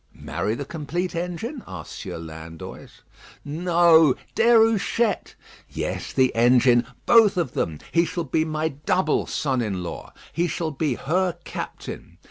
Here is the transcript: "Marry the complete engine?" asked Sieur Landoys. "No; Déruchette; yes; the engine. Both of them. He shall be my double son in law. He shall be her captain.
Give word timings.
"Marry 0.19 0.55
the 0.55 0.65
complete 0.65 1.13
engine?" 1.15 1.61
asked 1.67 1.91
Sieur 1.93 2.17
Landoys. 2.17 3.03
"No; 3.45 4.15
Déruchette; 4.35 5.35
yes; 5.69 6.11
the 6.11 6.33
engine. 6.33 6.87
Both 7.05 7.37
of 7.37 7.51
them. 7.51 7.77
He 7.91 8.03
shall 8.05 8.23
be 8.23 8.43
my 8.43 8.69
double 8.69 9.27
son 9.27 9.61
in 9.61 9.83
law. 9.83 10.11
He 10.33 10.47
shall 10.47 10.71
be 10.71 10.95
her 10.95 11.33
captain. 11.43 12.17